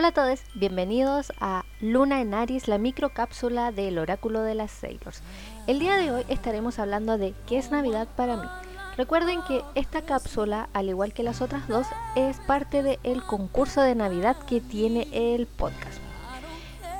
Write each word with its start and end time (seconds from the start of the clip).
Hola 0.00 0.08
a 0.08 0.12
todos, 0.12 0.40
bienvenidos 0.54 1.30
a 1.40 1.66
Luna 1.82 2.22
en 2.22 2.32
Aries, 2.32 2.68
la 2.68 2.78
microcápsula 2.78 3.70
del 3.70 3.98
oráculo 3.98 4.40
de 4.40 4.54
las 4.54 4.70
Sailors. 4.70 5.20
El 5.66 5.78
día 5.78 5.98
de 5.98 6.10
hoy 6.10 6.24
estaremos 6.30 6.78
hablando 6.78 7.18
de 7.18 7.34
qué 7.46 7.58
es 7.58 7.70
Navidad 7.70 8.08
para 8.16 8.38
mí. 8.38 8.48
Recuerden 8.96 9.42
que 9.42 9.62
esta 9.74 10.00
cápsula, 10.00 10.70
al 10.72 10.88
igual 10.88 11.12
que 11.12 11.22
las 11.22 11.42
otras 11.42 11.68
dos, 11.68 11.86
es 12.14 12.38
parte 12.38 12.82
del 12.82 13.22
concurso 13.24 13.82
de 13.82 13.94
Navidad 13.94 14.38
que 14.46 14.62
tiene 14.62 15.06
el 15.12 15.46
podcast. 15.46 16.00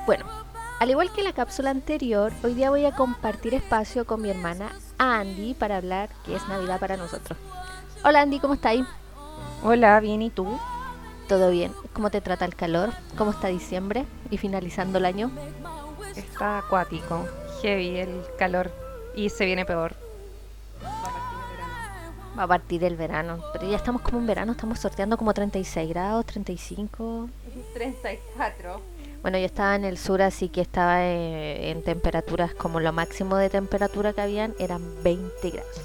Bueno, 0.04 0.26
al 0.78 0.90
igual 0.90 1.10
que 1.10 1.22
la 1.22 1.32
cápsula 1.32 1.70
anterior, 1.70 2.30
hoy 2.44 2.52
día 2.52 2.68
voy 2.68 2.84
a 2.84 2.94
compartir 2.94 3.54
espacio 3.54 4.06
con 4.06 4.20
mi 4.20 4.28
hermana 4.28 4.72
Andy 4.98 5.54
para 5.54 5.78
hablar 5.78 6.10
qué 6.26 6.36
es 6.36 6.46
Navidad 6.48 6.78
para 6.78 6.98
nosotros. 6.98 7.38
Hola 8.04 8.20
Andy, 8.20 8.40
¿cómo 8.40 8.52
estáis? 8.52 8.84
Hola, 9.62 10.00
bien, 10.00 10.20
¿y 10.20 10.28
tú? 10.28 10.46
¿Todo 11.30 11.48
bien? 11.52 11.72
¿Cómo 11.92 12.10
te 12.10 12.20
trata 12.20 12.44
el 12.44 12.56
calor? 12.56 12.90
¿Cómo 13.16 13.30
está 13.30 13.46
diciembre 13.46 14.04
y 14.32 14.36
finalizando 14.36 14.98
el 14.98 15.04
año? 15.04 15.30
Está 16.16 16.58
acuático, 16.58 17.24
heavy 17.62 18.00
el 18.00 18.22
calor 18.36 18.72
y 19.14 19.30
se 19.30 19.44
viene 19.44 19.64
peor. 19.64 19.94
Va 22.36 22.42
a 22.42 22.46
partir 22.48 22.82
el 22.82 22.96
verano, 22.96 23.38
pero 23.52 23.70
ya 23.70 23.76
estamos 23.76 24.02
como 24.02 24.18
en 24.18 24.26
verano, 24.26 24.50
estamos 24.50 24.80
sorteando 24.80 25.16
como 25.16 25.32
36 25.32 25.88
grados, 25.88 26.26
35. 26.26 27.28
34. 27.74 28.80
Bueno, 29.22 29.38
yo 29.38 29.46
estaba 29.46 29.76
en 29.76 29.84
el 29.84 29.98
sur, 29.98 30.22
así 30.22 30.48
que 30.48 30.62
estaba 30.62 31.04
eh, 31.04 31.70
en 31.70 31.84
temperaturas 31.84 32.54
como 32.54 32.80
lo 32.80 32.92
máximo 32.92 33.36
de 33.36 33.50
temperatura 33.50 34.12
que 34.12 34.20
habían 34.20 34.56
eran 34.58 34.82
20 35.04 35.50
grados. 35.50 35.80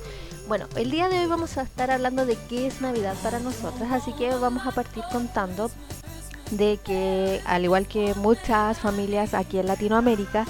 Bueno, 0.47 0.67
el 0.75 0.91
día 0.91 1.09
de 1.09 1.21
hoy 1.21 1.25
vamos 1.25 1.57
a 1.57 1.63
estar 1.63 1.89
hablando 1.89 2.23
de 2.27 2.37
qué 2.47 2.67
es 2.67 2.79
Navidad 2.79 3.15
para 3.23 3.39
nosotras, 3.39 3.91
así 3.91 4.13
que 4.13 4.29
vamos 4.29 4.67
a 4.67 4.71
partir 4.71 5.03
contando 5.11 5.71
de 6.51 6.77
que 6.83 7.41
al 7.45 7.63
igual 7.63 7.87
que 7.87 8.13
muchas 8.13 8.77
familias 8.77 9.33
aquí 9.33 9.57
en 9.57 9.65
Latinoamérica 9.65 10.45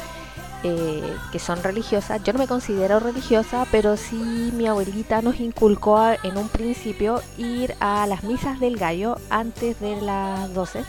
eh, 0.63 1.15
que 1.31 1.39
son 1.39 1.63
religiosas, 1.63 2.21
yo 2.23 2.33
no 2.33 2.39
me 2.39 2.47
considero 2.47 2.99
religiosa, 2.99 3.65
pero 3.71 3.95
sí 3.95 4.51
mi 4.53 4.67
abuelita 4.67 5.21
nos 5.21 5.39
inculcó 5.39 6.01
en 6.23 6.37
un 6.37 6.49
principio 6.49 7.21
ir 7.37 7.73
a 7.79 8.05
las 8.05 8.25
misas 8.25 8.59
del 8.59 8.75
gallo 8.75 9.15
antes 9.29 9.79
de 9.79 10.01
las 10.01 10.53
12 10.53 10.83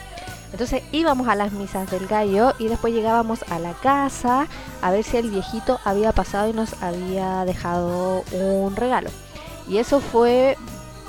entonces 0.52 0.83
íbamos 0.92 1.28
a 1.28 1.34
las 1.34 1.52
misas 1.52 1.91
del 1.91 2.06
gallo 2.06 2.55
y 2.58 2.69
después 2.69 2.94
llegábamos 2.94 3.44
a 3.50 3.58
la 3.58 3.72
casa 3.75 4.47
a 4.83 4.91
ver 4.91 5.05
si 5.05 5.16
el 5.16 5.30
viejito 5.30 5.78
había 5.84 6.12
pasado 6.12 6.48
y 6.48 6.52
nos 6.52 6.80
había 6.83 7.44
dejado 7.44 8.25
un 8.33 8.77
regalo. 8.77 9.11
Y 9.69 9.78
eso 9.78 10.00
fue 10.00 10.56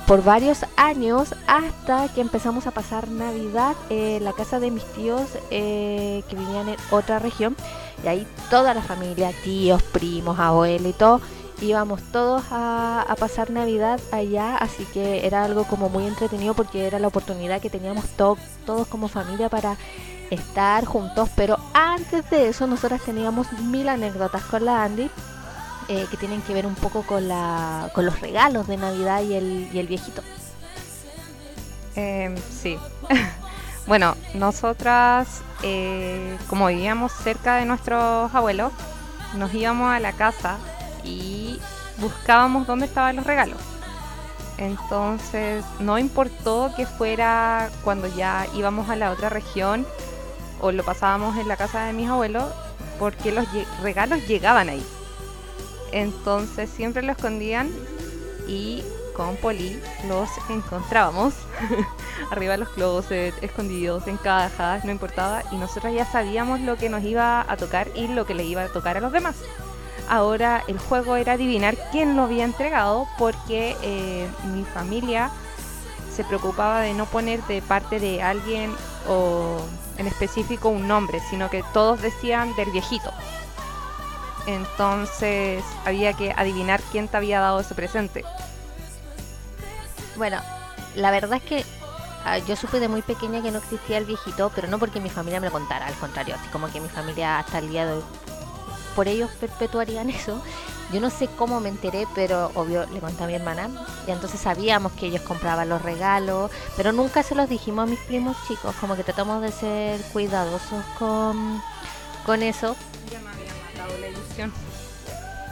por 0.07 0.23
varios 0.23 0.65
años 0.77 1.35
hasta 1.47 2.07
que 2.13 2.21
empezamos 2.21 2.65
a 2.65 2.71
pasar 2.71 3.09
Navidad 3.09 3.75
en 3.89 4.23
la 4.23 4.31
casa 4.31 4.59
de 4.59 4.71
mis 4.71 4.85
tíos 4.93 5.21
eh, 5.51 6.23
que 6.29 6.35
vivían 6.37 6.69
en 6.69 6.77
otra 6.91 7.19
región. 7.19 7.55
Y 8.03 8.07
ahí 8.07 8.27
toda 8.49 8.73
la 8.73 8.81
familia, 8.81 9.31
tíos, 9.43 9.83
primos, 9.83 10.39
abuelos 10.39 10.87
y 10.87 10.93
todo, 10.93 11.19
íbamos 11.61 12.01
todos 12.11 12.43
a, 12.51 13.15
pasar 13.19 13.49
Navidad 13.49 13.99
allá, 14.11 14.57
así 14.57 14.85
que 14.85 15.25
era 15.25 15.43
algo 15.43 15.63
como 15.63 15.89
muy 15.89 16.05
entretenido 16.05 16.53
porque 16.53 16.85
era 16.85 16.99
la 16.99 17.07
oportunidad 17.07 17.61
que 17.61 17.69
teníamos 17.69 18.05
todos 18.15 18.87
como 18.87 19.07
familia 19.07 19.49
para 19.49 19.75
estar 20.29 20.85
juntos, 20.85 21.29
pero 21.35 21.57
antes 21.73 22.29
de 22.29 22.49
eso 22.49 22.67
nosotras 22.67 23.01
teníamos 23.01 23.51
mil 23.53 23.89
anécdotas 23.89 24.43
con 24.43 24.65
la 24.65 24.83
Andy 24.83 25.09
eh, 25.87 26.05
que 26.11 26.17
tienen 26.17 26.41
que 26.41 26.53
ver 26.53 26.65
un 26.65 26.75
poco 26.75 27.03
con, 27.03 27.27
la, 27.27 27.89
con 27.93 28.05
los 28.05 28.19
regalos 28.19 28.67
de 28.67 28.77
Navidad 28.77 29.21
y 29.21 29.33
el, 29.33 29.69
y 29.73 29.79
el 29.79 29.87
viejito. 29.87 30.21
Em, 31.95 32.35
sí. 32.37 32.77
bueno, 33.87 34.15
nosotras, 34.33 35.41
eh, 35.63 36.37
como 36.49 36.67
vivíamos 36.67 37.13
cerca 37.13 37.55
de 37.55 37.65
nuestros 37.65 38.33
abuelos, 38.35 38.71
nos 39.35 39.53
íbamos 39.53 39.89
a 39.91 39.99
la 39.99 40.11
casa 40.11 40.57
y 41.07 41.59
buscábamos 41.97 42.67
dónde 42.67 42.85
estaban 42.85 43.15
los 43.15 43.25
regalos. 43.25 43.57
Entonces 44.57 45.63
no 45.79 45.97
importó 45.97 46.71
que 46.75 46.85
fuera 46.85 47.69
cuando 47.83 48.07
ya 48.07 48.47
íbamos 48.55 48.89
a 48.89 48.95
la 48.95 49.11
otra 49.11 49.29
región 49.29 49.85
o 50.59 50.71
lo 50.71 50.83
pasábamos 50.83 51.37
en 51.37 51.47
la 51.47 51.57
casa 51.57 51.85
de 51.85 51.93
mis 51.93 52.09
abuelos, 52.09 52.45
porque 52.99 53.31
los 53.31 53.45
regalos 53.81 54.27
llegaban 54.27 54.69
ahí. 54.69 54.83
Entonces 55.91 56.69
siempre 56.69 57.03
lo 57.03 57.11
escondían 57.11 57.69
y 58.47 58.83
con 59.15 59.35
Poli 59.37 59.79
los 60.07 60.29
encontrábamos 60.49 61.33
arriba 62.31 62.53
de 62.53 62.59
los 62.59 62.69
closets, 62.69 63.37
escondidos 63.41 64.07
en 64.07 64.17
cajas, 64.17 64.83
no 64.85 64.91
importaba, 64.91 65.43
y 65.51 65.57
nosotros 65.57 65.93
ya 65.93 66.05
sabíamos 66.05 66.61
lo 66.61 66.77
que 66.77 66.89
nos 66.89 67.03
iba 67.03 67.45
a 67.47 67.57
tocar 67.57 67.89
y 67.95 68.07
lo 68.07 68.25
que 68.25 68.35
le 68.35 68.43
iba 68.43 68.63
a 68.63 68.67
tocar 68.69 68.97
a 68.97 69.01
los 69.01 69.11
demás. 69.11 69.35
Ahora 70.09 70.63
el 70.67 70.79
juego 70.79 71.15
era 71.15 71.33
adivinar 71.33 71.75
quién 71.91 72.15
lo 72.15 72.23
había 72.23 72.45
entregado 72.45 73.07
porque 73.17 73.75
eh, 73.81 74.27
mi 74.53 74.63
familia 74.63 75.29
se 76.15 76.23
preocupaba 76.23 76.81
de 76.81 76.93
no 76.93 77.05
poner 77.05 77.43
de 77.43 77.61
parte 77.61 77.99
de 77.99 78.21
alguien 78.23 78.73
o 79.07 79.59
en 79.97 80.07
específico 80.07 80.69
un 80.69 80.87
nombre, 80.87 81.19
sino 81.29 81.49
que 81.49 81.63
todos 81.73 82.01
decían 82.01 82.55
del 82.55 82.71
viejito. 82.71 83.11
Entonces 84.47 85.63
había 85.85 86.13
que 86.13 86.33
adivinar 86.35 86.81
quién 86.91 87.07
te 87.07 87.17
había 87.17 87.41
dado 87.41 87.59
ese 87.59 87.75
presente. 87.75 88.23
Bueno, 90.15 90.41
la 90.95 91.11
verdad 91.11 91.33
es 91.33 91.43
que 91.43 91.65
ah, 92.23 92.37
yo 92.39 92.55
supe 92.55 92.79
de 92.79 92.87
muy 92.87 93.01
pequeña 93.01 93.41
que 93.41 93.51
no 93.51 93.59
existía 93.59 93.97
el 93.97 94.05
viejito, 94.05 94.51
pero 94.55 94.67
no 94.67 94.79
porque 94.79 95.01
mi 95.01 95.09
familia 95.09 95.41
me 95.41 95.47
lo 95.47 95.51
contara, 95.51 95.85
al 95.85 95.95
contrario, 95.95 96.35
así 96.35 96.47
como 96.49 96.71
que 96.71 96.79
mi 96.79 96.87
familia 96.89 97.39
hasta 97.39 97.59
el 97.59 97.69
día 97.69 97.85
de 97.85 97.93
hoy 97.93 98.03
por 98.97 99.07
ellos 99.07 99.29
perpetuarían 99.39 100.09
eso. 100.21 100.41
Yo 100.91 100.99
no 100.99 101.09
sé 101.09 101.27
cómo 101.27 101.59
me 101.59 101.69
enteré, 101.69 102.07
pero 102.15 102.51
obvio 102.55 102.85
le 102.87 102.99
conté 102.99 103.23
a 103.23 103.27
mi 103.27 103.35
hermana. 103.35 103.69
Y 104.07 104.11
entonces 104.11 104.39
sabíamos 104.39 104.91
que 104.93 105.05
ellos 105.05 105.21
compraban 105.21 105.69
los 105.69 105.81
regalos, 105.83 106.49
pero 106.75 106.91
nunca 106.91 107.21
se 107.21 107.35
los 107.35 107.47
dijimos 107.47 107.83
a 107.83 107.85
mis 107.85 107.99
primos 107.99 108.35
chicos. 108.47 108.73
Como 108.81 108.95
que 108.95 109.03
tratamos 109.03 109.41
de 109.41 109.51
ser 109.51 110.01
cuidadosos 110.13 110.83
con, 110.97 111.61
con 112.25 112.41
eso. 112.41 112.75
Ya 113.11 113.19
me 113.19 113.29
había 113.29 113.53
mandado 113.65 113.99
la 113.99 114.07
ilusión. 114.07 114.51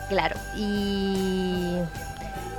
Claro, 0.10 0.40
y 0.56 1.80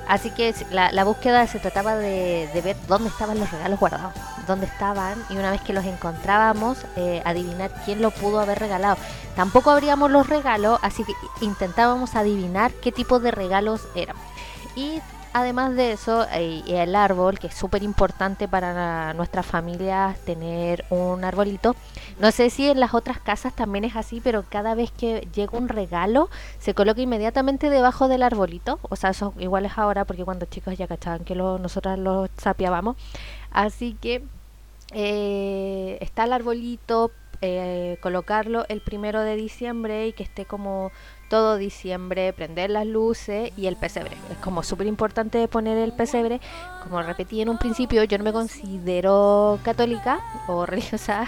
así 0.09 0.31
que 0.31 0.55
la, 0.71 1.05
búsqueda 1.05 1.47
se 1.47 1.59
trataba 1.59 1.97
de, 1.97 2.49
ver 2.65 2.77
dónde 2.87 3.09
estaban 3.09 3.39
los 3.39 3.51
regalos 3.51 3.79
guardados 3.79 4.15
dónde 4.47 4.67
estaban 4.67 5.23
y 5.29 5.37
una 5.37 5.51
vez 5.51 5.61
que 5.61 5.73
los 5.73 5.85
encontrábamos, 5.85 6.79
eh, 6.95 7.21
adivinar 7.25 7.71
quién 7.85 8.01
lo 8.01 8.13
pudo 8.13 8.39
haber 8.39 8.61
regalado. 8.61 8.97
Tampoco 9.35 9.71
abríamos 9.71 10.09
los 10.11 10.29
regalos, 10.29 10.79
así 10.83 11.03
que 11.03 11.13
intentábamos 11.41 12.15
adivinar 12.15 12.71
qué 12.73 12.93
tipo 12.93 13.19
de 13.19 13.33
regalos 13.33 13.89
eran. 13.97 14.17
Y 14.77 15.01
además 15.37 15.77
de 15.77 15.93
eso, 15.93 16.27
el 16.31 16.97
árbol, 16.97 17.39
que 17.39 17.49
es 17.49 17.55
súper 17.55 17.83
importante 17.83 18.49
para 18.49 19.13
nuestras 19.13 19.45
familias 19.45 20.19
tener 20.25 20.87
un 20.89 21.25
arbolito. 21.25 21.77
No 22.19 22.33
sé 22.33 22.49
si 22.49 22.71
en 22.71 22.81
las 22.81 22.95
otras 22.95 23.21
casas 23.21 23.55
también 23.55 23.85
es 23.85 23.97
así, 23.97 24.23
pero 24.25 24.45
cada 24.49 24.75
vez 24.75 24.91
que 24.91 25.29
llega 25.35 25.59
un 25.59 25.69
regalo, 25.69 26.31
se 26.59 26.73
coloca 26.73 27.03
inmediatamente 27.03 27.69
debajo 27.69 28.09
del 28.09 28.23
arbolito. 28.23 28.79
O 28.89 28.97
sea, 28.97 29.11
eso 29.11 29.35
igual 29.39 29.67
es 29.67 29.77
ahora, 29.77 30.07
porque 30.07 30.25
cuando 30.25 30.47
chicos 30.47 30.79
ya 30.79 30.87
cachaban 30.87 31.25
que 31.25 31.35
lo, 31.35 31.59
nosotras 31.59 31.99
lo 31.99 32.29
sapiábamos. 32.39 32.97
Así 33.51 33.95
que 34.01 34.23
eh, 34.93 35.99
está 36.01 36.25
el 36.25 36.33
arbolito, 36.33 37.11
eh, 37.43 37.99
colocarlo 38.01 38.65
el 38.71 38.81
primero 38.81 39.21
de 39.21 39.37
diciembre 39.37 40.07
y 40.07 40.15
que 40.15 40.23
esté 40.23 40.47
como 40.47 40.93
todo 41.29 41.57
diciembre, 41.57 42.33
prender 42.33 42.71
las 42.71 42.87
luces 42.87 43.53
y 43.57 43.67
el 43.67 43.77
pesebre. 43.77 44.17
Es 44.31 44.39
como 44.39 44.63
súper 44.63 44.87
importante 44.87 45.47
poner 45.49 45.79
el 45.79 45.93
pesebre. 45.93 46.41
Como 46.83 47.03
repetí 47.03 47.41
en 47.41 47.49
un 47.49 47.59
principio, 47.59 48.05
yo 48.05 48.19
no 48.19 48.25
me 48.25 48.33
considero 48.33 49.59
católica 49.63 50.21
o 50.49 50.67
religiosa, 50.67 51.27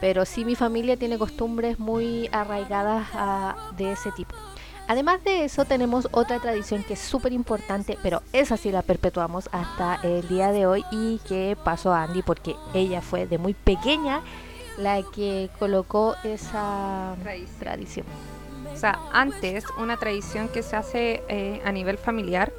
pero 0.00 0.24
sí 0.24 0.44
mi 0.44 0.54
familia 0.54 0.96
tiene 0.96 1.18
costumbres 1.18 1.78
muy 1.78 2.28
arraigadas 2.32 3.06
de 3.76 3.92
ese 3.92 4.12
tipo. 4.12 4.34
Además 4.88 5.22
de 5.24 5.44
eso 5.44 5.64
tenemos 5.64 6.08
otra 6.10 6.40
tradición 6.40 6.82
que 6.82 6.94
es 6.94 6.98
súper 6.98 7.32
importante, 7.32 7.96
pero 8.02 8.22
esa 8.32 8.56
sí 8.56 8.72
la 8.72 8.82
perpetuamos 8.82 9.48
hasta 9.52 10.00
el 10.02 10.28
día 10.28 10.50
de 10.50 10.66
hoy 10.66 10.84
y 10.90 11.18
que 11.20 11.56
pasó 11.64 11.92
a 11.92 12.02
Andy 12.02 12.22
porque 12.22 12.56
ella 12.74 13.00
fue 13.00 13.26
de 13.26 13.38
muy 13.38 13.54
pequeña 13.54 14.22
la 14.78 15.02
que 15.14 15.50
colocó 15.58 16.16
esa 16.24 17.14
tradición. 17.58 18.06
O 18.72 18.76
sea, 18.76 18.98
antes 19.12 19.64
una 19.78 19.96
tradición 19.96 20.48
que 20.48 20.62
se 20.62 20.76
hace 20.76 21.22
eh, 21.28 21.60
a 21.64 21.72
nivel 21.72 21.98
familiar, 21.98 22.52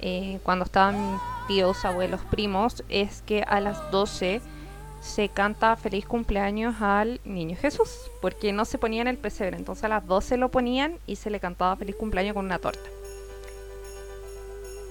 eh, 0.00 0.38
cuando 0.42 0.64
estaban 0.64 1.18
tíos, 1.48 1.84
abuelos, 1.84 2.20
primos, 2.30 2.82
es 2.88 3.22
que 3.22 3.42
a 3.42 3.60
las 3.60 3.90
12 3.90 4.40
se 5.00 5.28
canta 5.28 5.76
feliz 5.76 6.06
cumpleaños 6.06 6.76
al 6.80 7.20
niño 7.24 7.56
Jesús, 7.60 8.10
porque 8.20 8.52
no 8.52 8.64
se 8.64 8.78
ponía 8.78 9.02
en 9.02 9.08
el 9.08 9.18
pesebre, 9.18 9.56
entonces 9.56 9.84
a 9.84 9.88
las 9.88 10.06
12 10.06 10.36
lo 10.36 10.50
ponían 10.50 10.98
y 11.06 11.16
se 11.16 11.30
le 11.30 11.40
cantaba 11.40 11.76
feliz 11.76 11.96
cumpleaños 11.96 12.34
con 12.34 12.44
una 12.44 12.58
torta. 12.58 12.88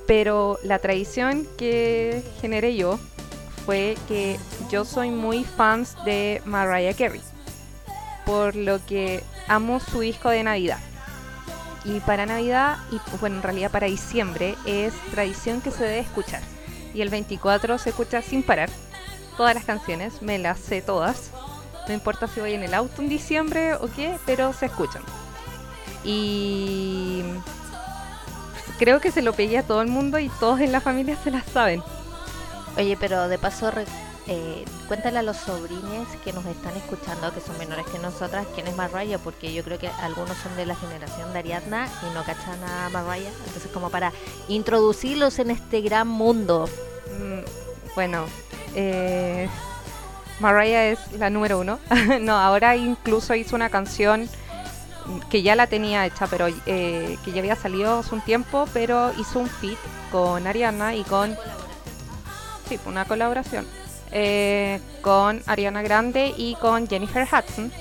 Pero 0.08 0.58
la 0.64 0.80
tradición 0.80 1.48
que 1.58 2.24
generé 2.42 2.76
yo 2.76 3.00
fue 3.66 3.96
que 4.08 4.40
yo 4.72 4.84
soy 4.84 5.12
muy 5.12 5.44
fans 5.44 5.96
de 6.06 6.42
Mariah 6.46 6.96
Carey, 6.96 7.22
por 8.26 8.56
lo 8.56 8.84
que 8.86 9.24
amo 9.50 9.80
su 9.80 10.00
disco 10.00 10.30
de 10.30 10.44
Navidad. 10.44 10.80
Y 11.84 12.00
para 12.02 12.26
Navidad, 12.26 12.78
y 12.92 13.00
bueno, 13.20 13.38
en 13.38 13.44
realidad 13.44 13.72
para 13.72 13.88
diciembre, 13.88 14.56
es 14.66 14.94
tradición 15.12 15.62
que 15.62 15.72
se 15.72 15.84
debe 15.84 16.00
escuchar. 16.00 16.42
Y 16.94 17.02
el 17.02 17.10
24 17.10 17.78
se 17.78 17.90
escucha 17.90 18.22
sin 18.22 18.44
parar. 18.44 18.70
Todas 19.36 19.56
las 19.56 19.66
canciones, 19.66 20.22
me 20.22 20.38
las 20.38 20.60
sé 20.60 20.82
todas. 20.82 21.32
No 21.88 21.94
importa 21.94 22.28
si 22.28 22.40
voy 22.40 22.54
en 22.54 22.64
el 22.64 22.74
auto 22.74 23.02
en 23.02 23.10
diciembre 23.10 23.74
o 23.76 23.90
qué, 23.96 24.18
pero 24.26 24.54
se 24.54 24.68
escuchan. 24.68 25.02
Y 26.04 27.24
creo 28.78 29.02
que 29.02 29.12
se 29.12 29.22
lo 29.22 29.34
pedí 29.34 29.56
a 29.56 29.64
todo 29.64 29.82
el 29.82 29.88
mundo 29.88 30.20
y 30.20 30.30
todos 30.40 30.60
en 30.60 30.72
la 30.72 30.82
familia 30.82 31.18
se 31.24 31.32
las 31.32 31.46
saben. 31.46 31.82
Oye, 32.78 32.98
pero 33.00 33.28
de 33.28 33.38
paso, 33.38 33.72
eh, 34.32 34.64
cuéntale 34.88 35.18
a 35.18 35.24
los 35.24 35.38
sobrines 35.38 36.08
que 36.24 36.32
nos 36.34 36.46
están 36.46 36.78
escuchando, 36.78 37.34
que 37.34 37.42
son 37.42 37.58
menores 37.58 37.88
que 37.88 37.98
nosotras, 37.98 38.46
quién 38.54 38.68
es 38.68 38.76
Mariah, 38.76 39.18
porque 39.18 39.52
yo 39.52 39.64
creo 39.64 39.80
que 39.80 39.88
algunos 39.88 40.38
son 40.38 40.56
de 40.56 40.68
la 40.68 40.76
generación 40.76 41.34
de 41.34 41.40
Ariadna 41.40 41.90
y 42.04 42.14
no 42.14 42.24
cachan 42.24 42.64
a 42.64 42.90
Mariah. 42.90 43.32
Entonces, 43.48 43.72
como 43.74 43.90
para 43.90 44.14
introducirlos 44.48 45.40
en 45.40 45.50
este 45.50 45.82
gran 45.82 46.08
mundo. 46.08 46.70
Mm, 47.20 47.96
bueno, 47.96 48.26
eh, 48.76 49.50
Mariah 50.40 50.90
es 50.90 51.00
la 51.14 51.32
número 51.32 51.58
uno. 51.58 51.80
no, 52.22 52.38
ahora 52.38 52.76
incluso 52.76 53.34
hizo 53.34 53.56
una 53.56 53.72
canción 53.72 54.30
que 55.32 55.42
ya 55.42 55.56
la 55.56 55.66
tenía 55.66 56.06
hecha, 56.06 56.28
pero 56.28 56.50
eh, 56.68 57.18
que 57.26 57.32
ya 57.32 57.40
había 57.40 57.56
salido 57.56 57.98
hace 57.98 58.14
un 58.14 58.22
tiempo, 58.22 58.68
pero 58.74 59.12
hizo 59.20 59.40
un 59.40 59.50
feat 59.50 59.80
con 60.12 60.46
Ariana 60.46 60.94
y 60.94 61.04
con... 61.04 61.36
Sí, 62.68 62.80
una 62.86 63.06
colaboración. 63.06 63.66
Eh, 64.12 64.80
con 65.02 65.42
Ariana 65.46 65.82
Grande 65.82 66.34
y 66.36 66.56
con 66.56 66.88
Jennifer 66.88 67.28
Hudson. 67.28 67.72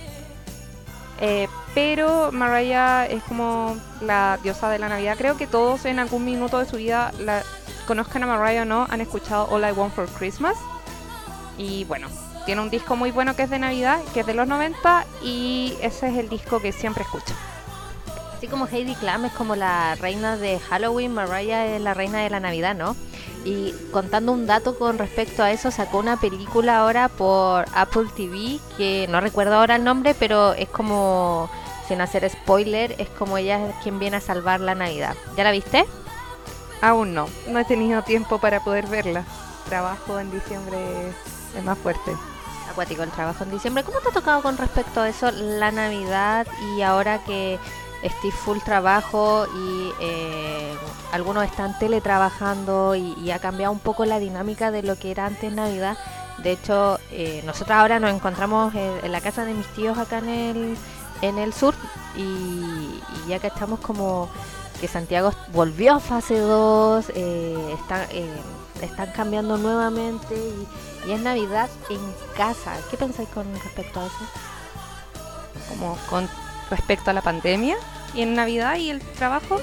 Eh, 1.21 1.49
pero 1.75 2.31
Mariah 2.33 3.07
es 3.07 3.23
como 3.25 3.77
la 4.01 4.39
diosa 4.43 4.69
de 4.69 4.79
la 4.79 4.89
Navidad. 4.89 5.17
Creo 5.17 5.37
que 5.37 5.47
todos 5.47 5.85
en 5.85 5.99
algún 5.99 6.25
minuto 6.25 6.59
de 6.59 6.67
su 6.67 6.77
vida 6.77 7.13
conozcan 7.87 8.23
a 8.23 8.27
Mariah 8.27 8.63
o 8.63 8.65
no, 8.65 8.87
han 8.89 9.01
escuchado 9.01 9.49
All 9.51 9.67
I 9.69 9.73
Want 9.73 9.95
for 9.95 10.07
Christmas. 10.07 10.57
Y 11.57 11.85
bueno, 11.85 12.09
tiene 12.47 12.61
un 12.61 12.71
disco 12.71 12.95
muy 12.95 13.11
bueno 13.11 13.35
que 13.35 13.43
es 13.43 13.51
de 13.51 13.59
Navidad, 13.59 14.01
que 14.15 14.21
es 14.21 14.27
de 14.27 14.35
los 14.35 14.47
90 14.47 15.07
y 15.23 15.77
ese 15.83 16.09
es 16.09 16.17
el 16.17 16.29
disco 16.29 16.61
que 16.61 16.73
siempre 16.73 17.03
escucho. 17.03 17.35
Así 18.37 18.47
como 18.47 18.69
Heidi 18.69 18.95
Klum 18.95 19.25
es 19.25 19.33
como 19.33 19.57
la 19.57 19.97
reina 19.97 20.37
de 20.37 20.61
Halloween, 20.61 21.13
Mariah 21.13 21.67
es 21.67 21.81
la 21.81 21.95
reina 21.95 22.21
de 22.21 22.31
la 22.31 22.39
Navidad, 22.39 22.77
¿no? 22.77 22.95
Y 23.45 23.75
contando 23.93 24.33
un 24.33 24.47
dato 24.47 24.79
con 24.79 24.99
respecto 24.99 25.43
a 25.43 25.51
eso, 25.51 25.71
sacó 25.71 25.99
una 25.99 26.19
película 26.19 26.79
ahora 26.79 27.09
por 27.09 27.65
Apple 27.75 28.07
TV, 28.15 28.59
que 28.77 29.07
no 29.09 29.21
recuerdo 29.21 29.55
ahora 29.55 29.77
el 29.77 29.85
nombre, 29.85 30.15
pero 30.15 30.53
es 30.53 30.69
como, 30.69 31.49
sin 31.87 32.01
hacer 32.01 32.29
spoiler, 32.29 32.95
es 32.99 33.09
como 33.11 33.39
ella 33.39 33.69
es 33.69 33.75
quien 33.83 33.99
viene 33.99 34.19
a 34.19 34.21
salvar 34.21 34.61
la 34.61 34.75
Navidad. 34.75 35.17
¿Ya 35.37 35.45
la 35.45 35.53
viste? 35.53 35.87
Aún 36.81 37.15
no, 37.15 37.29
no 37.49 37.59
he 37.59 37.65
tenido 37.65 38.03
tiempo 38.03 38.39
para 38.39 38.63
poder 38.63 38.87
verla. 38.87 39.25
Trabajo 39.69 40.19
en 40.19 40.31
diciembre 40.31 40.79
es 41.57 41.65
más 41.65 41.79
fuerte 41.79 42.13
acuático 42.71 43.03
el 43.03 43.11
trabajo 43.11 43.45
en 43.45 43.51
diciembre. 43.51 43.83
¿Cómo 43.83 44.01
te 44.01 44.11
ha 44.11 44.13
tocado 44.13 44.41
con 44.43 44.57
respecto 44.57 45.01
a 45.01 45.09
eso 45.09 45.31
la 45.33 45.73
Navidad 45.73 46.47
y 46.77 46.83
ahora 46.83 47.25
que 47.25 47.59
estoy 48.03 48.31
full 48.31 48.59
trabajo 48.65 49.47
y 49.55 49.91
eh, 50.01 50.75
algunos 51.13 51.45
están 51.45 51.79
teletrabajando 51.79 52.95
y, 52.95 53.31
ha 53.31 53.39
cambiado 53.39 53.73
un 53.73 53.79
poco 53.79 54.05
la 54.05 54.19
dinámica 54.19 54.71
de 54.71 54.83
lo 54.83 54.97
que 54.99 55.11
era 55.11 55.27
antes 55.27 55.53
Navidad? 55.53 55.97
De 56.39 56.53
hecho, 56.53 56.99
eh, 57.11 57.43
nosotros 57.45 57.77
ahora 57.77 57.99
nos 57.99 58.15
encontramos 58.15 58.75
en, 58.75 59.11
la 59.11 59.21
casa 59.21 59.45
de 59.45 59.55
mis 59.55 59.67
tíos 59.75 59.99
acá 59.99 60.19
en 60.19 60.29
el, 60.29 60.77
en 61.23 61.39
el 61.39 61.53
sur 61.53 61.75
y, 62.17 63.01
ya 63.29 63.39
que 63.39 63.49
estamos 63.49 63.81
como 63.81 64.29
que 64.81 64.89
Santiago 64.89 65.33
volvió 65.53 65.95
a 65.95 66.01
fase 66.01 66.39
2, 66.39 67.11
eh, 67.15 67.75
está, 67.81 68.05
eh, 68.13 68.31
están 68.81 69.11
cambiando 69.13 69.59
nuevamente 69.59 70.35
y 70.35 70.67
y 71.09 71.13
es 71.13 71.21
Navidad 71.21 71.71
en 71.89 72.01
casa. 72.37 72.77
¿Qué 72.91 72.97
pensáis 72.97 73.29
con 73.31 73.47
respecto 73.63 74.01
a 74.01 74.07
eso? 74.07 74.15
Como 75.69 75.97
con 76.11 76.29
respecto 76.71 77.11
a 77.11 77.13
la 77.13 77.23
pandemia 77.23 77.77
y 78.15 78.23
en 78.23 78.35
Navidad 78.35 78.77
y 78.77 78.91
el 78.91 79.01
trabajo. 79.01 79.59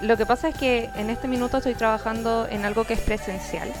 Lo 0.00 0.16
que 0.16 0.26
pasa 0.26 0.48
es 0.48 0.56
que 0.56 0.90
en 0.94 1.10
este 1.10 1.26
minuto 1.26 1.56
estoy 1.56 1.74
trabajando 1.74 2.46
en 2.48 2.64
algo 2.64 2.84
que 2.84 2.94
es 2.94 3.00
presencial 3.00 3.72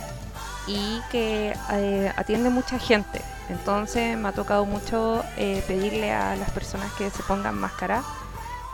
y 0.66 1.00
que 1.10 1.54
eh, 1.72 2.12
atiende 2.16 2.50
mucha 2.50 2.78
gente. 2.78 3.20
Entonces 3.48 4.16
me 4.18 4.28
ha 4.28 4.32
tocado 4.32 4.64
mucho 4.64 5.24
eh, 5.36 5.62
pedirle 5.66 6.12
a 6.12 6.36
las 6.36 6.50
personas 6.50 6.92
que 6.94 7.08
se 7.10 7.22
pongan 7.22 7.56
máscara 7.56 8.02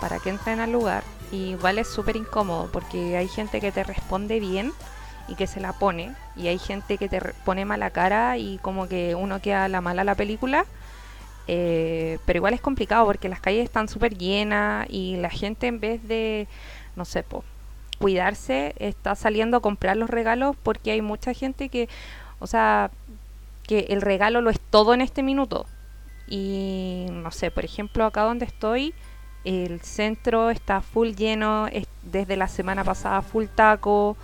para 0.01 0.19
que 0.19 0.31
entren 0.31 0.61
al 0.61 0.73
lugar. 0.73 1.05
Y 1.31 1.51
igual 1.51 1.79
es 1.79 1.89
súper 1.89 2.17
incómodo 2.17 2.71
porque 2.73 3.17
hay 3.17 3.29
gente 3.29 3.61
que 3.61 3.73
te 3.73 3.85
responde 3.85 4.41
bien 4.41 4.73
y 5.29 5.35
que 5.35 5.47
se 5.47 5.61
la 5.61 5.73
pone 5.73 6.15
y 6.37 6.49
hay 6.49 6.59
gente 6.59 6.99
que 6.99 7.09
te 7.09 7.21
pone 7.45 7.65
mala 7.65 7.91
cara 7.91 8.37
y 8.39 8.59
como 8.59 8.89
que 8.89 9.15
uno 9.15 9.41
queda 9.41 9.69
la 9.69 9.81
mala 9.81 10.05
la 10.05 10.15
película 10.15 10.67
eh, 11.47 12.19
pero 12.25 12.39
igual 12.39 12.55
es 12.55 12.61
complicado 12.61 13.05
porque 13.05 13.29
las 13.29 13.41
calles 13.41 13.65
están 13.65 13.89
súper 13.89 14.17
llenas 14.17 14.87
y 14.89 15.17
la 15.17 15.31
gente 15.31 15.67
en 15.67 15.81
vez 15.81 16.07
de 16.09 16.49
no 16.97 17.05
sé 17.05 17.23
po, 17.23 17.45
cuidarse 17.99 18.75
está 18.79 19.15
saliendo 19.15 19.59
a 19.59 19.61
comprar 19.61 19.97
los 19.97 20.09
regalos 20.09 20.57
porque 20.63 20.93
hay 20.93 21.03
mucha 21.03 21.35
gente 21.35 21.69
que 21.69 21.89
o 22.39 22.47
sea 22.47 22.91
que 23.67 23.87
el 23.91 24.03
regalo 24.03 24.41
lo 24.41 24.51
es 24.51 24.61
todo 24.61 24.95
en 24.95 25.01
este 25.01 25.23
minuto. 25.23 25.67
Y 26.27 27.07
no 27.11 27.31
sé 27.31 27.51
por 27.51 27.65
ejemplo 27.65 28.05
acá 28.07 28.23
donde 28.23 28.47
estoy 28.47 28.95
el 29.45 29.83
centro 29.83 30.49
está 30.49 30.81
full 30.81 31.11
lleno 31.11 31.67
es 31.67 31.87
desde 32.03 32.37
la 32.37 32.49
semana 32.49 32.83
pasada 32.83 33.21
full 33.21 33.45
taco 33.55 34.17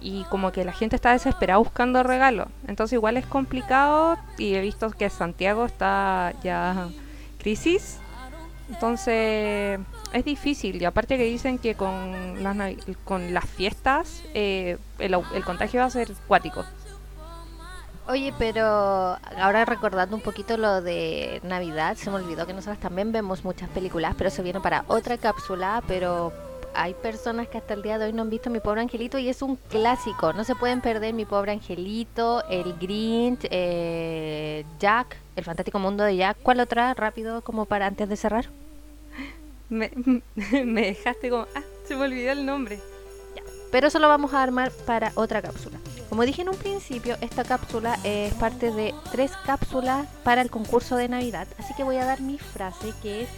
y 0.00 0.24
como 0.24 0.52
que 0.52 0.64
la 0.64 0.72
gente 0.72 0.96
está 0.96 1.12
desesperada 1.12 1.58
buscando 1.58 2.02
regalos. 2.02 2.48
Entonces 2.66 2.94
igual 2.94 3.16
es 3.16 3.26
complicado 3.26 4.18
y 4.38 4.54
he 4.54 4.60
visto 4.60 4.90
que 4.90 5.10
Santiago 5.10 5.66
está 5.66 6.32
ya 6.42 6.88
crisis. 7.38 7.98
Entonces 8.68 9.78
es 10.12 10.24
difícil 10.24 10.80
y 10.80 10.84
aparte 10.84 11.16
que 11.16 11.24
dicen 11.24 11.58
que 11.58 11.74
con 11.74 12.42
las, 12.42 12.56
con 13.04 13.32
las 13.32 13.44
fiestas 13.44 14.22
eh, 14.34 14.78
el, 14.98 15.16
el 15.34 15.44
contagio 15.44 15.80
va 15.80 15.86
a 15.86 15.90
ser 15.90 16.12
cuático. 16.26 16.64
Oye, 18.08 18.32
pero 18.38 19.18
ahora 19.36 19.64
recordando 19.64 20.14
un 20.14 20.22
poquito 20.22 20.56
lo 20.56 20.80
de 20.80 21.40
Navidad, 21.42 21.96
se 21.96 22.08
me 22.08 22.16
olvidó 22.16 22.46
que 22.46 22.52
nosotros 22.52 22.78
también 22.78 23.10
vemos 23.10 23.44
muchas 23.44 23.68
películas, 23.70 24.14
pero 24.16 24.30
se 24.30 24.42
viene 24.42 24.60
para 24.60 24.84
otra 24.86 25.18
cápsula, 25.18 25.82
pero 25.88 26.32
hay 26.76 26.94
personas 26.94 27.48
que 27.48 27.58
hasta 27.58 27.74
el 27.74 27.82
día 27.82 27.98
de 27.98 28.06
hoy 28.06 28.12
no 28.12 28.22
han 28.22 28.30
visto 28.30 28.50
Mi 28.50 28.60
Pobre 28.60 28.82
Angelito 28.82 29.18
y 29.18 29.28
es 29.28 29.42
un 29.42 29.56
clásico. 29.56 30.32
No 30.32 30.44
se 30.44 30.54
pueden 30.54 30.80
perder 30.80 31.14
Mi 31.14 31.24
Pobre 31.24 31.52
Angelito, 31.52 32.44
El 32.48 32.74
Grinch, 32.74 33.46
eh, 33.50 34.64
Jack, 34.78 35.16
El 35.34 35.44
Fantástico 35.44 35.78
Mundo 35.78 36.04
de 36.04 36.16
Jack. 36.16 36.36
¿Cuál 36.42 36.60
otra? 36.60 36.92
Rápido, 36.94 37.40
como 37.42 37.64
para 37.64 37.86
antes 37.86 38.08
de 38.08 38.16
cerrar. 38.16 38.46
Me, 39.68 39.90
dejaste 40.42 41.30
como... 41.30 41.46
Ah, 41.54 41.62
se 41.86 41.96
me 41.96 42.02
olvidó 42.04 42.32
el 42.32 42.46
nombre. 42.46 42.78
Ya, 43.34 43.42
pero 43.72 43.88
eso 43.88 43.98
lo 43.98 44.08
vamos 44.08 44.32
a 44.34 44.42
armar 44.42 44.70
para 44.84 45.12
otra 45.16 45.42
cápsula. 45.42 45.78
Como 46.08 46.24
dije 46.24 46.42
en 46.42 46.50
un 46.50 46.56
principio, 46.56 47.16
esta 47.20 47.42
cápsula 47.42 47.98
es 48.04 48.32
parte 48.34 48.70
de 48.70 48.94
tres 49.10 49.32
cápsulas 49.44 50.06
para 50.22 50.42
el 50.42 50.50
concurso 50.50 50.96
de 50.96 51.08
Navidad. 51.08 51.48
Así 51.58 51.74
que 51.74 51.82
voy 51.82 51.96
a 51.96 52.04
dar 52.04 52.20
mi 52.20 52.38
frase 52.38 52.92
que 53.02 53.22
es 53.22 53.28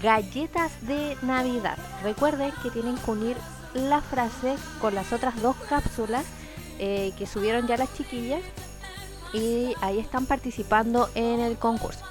galletas 0.00 0.72
de 0.86 1.16
Navidad. 1.22 1.76
Recuerden 2.02 2.52
que 2.62 2.70
tienen 2.70 2.96
que 2.96 3.10
unir 3.10 3.36
la 3.74 4.00
frase 4.00 4.56
con 4.80 4.94
las 4.94 5.12
otras 5.12 5.40
dos 5.40 5.56
cápsulas 5.68 6.24
eh, 6.78 7.12
que 7.18 7.26
subieron 7.26 7.66
ya 7.66 7.76
las 7.76 7.92
chiquillas 7.94 8.42
y 9.32 9.74
ahí 9.80 9.98
están 9.98 10.26
participando 10.26 11.08
en 11.14 11.40
el 11.40 11.56
concurso. 11.56 12.04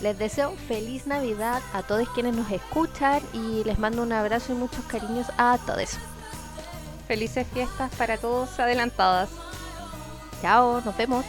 Les 0.00 0.16
deseo 0.16 0.54
feliz 0.68 1.06
Navidad 1.06 1.60
a 1.72 1.82
todos 1.82 2.08
quienes 2.10 2.34
nos 2.34 2.50
escuchan 2.50 3.20
y 3.32 3.64
les 3.64 3.78
mando 3.78 4.02
un 4.02 4.12
abrazo 4.12 4.52
y 4.52 4.56
muchos 4.56 4.84
cariños 4.84 5.26
a 5.38 5.58
todos. 5.66 5.98
Felices 7.08 7.46
fiestas 7.52 7.90
para 7.96 8.16
todos 8.18 8.58
adelantadas. 8.60 9.30
Chao, 10.40 10.80
nos 10.82 10.96
vemos. 10.96 11.24